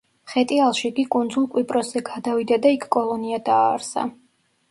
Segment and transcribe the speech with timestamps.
[0.31, 4.07] ხეტიალში იგი კუნძულ კვიპროსზე გადავიდა და იქ კოლონია დააარსა.